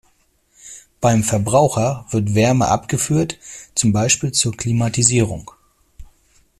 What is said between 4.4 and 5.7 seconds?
Klimatisierung.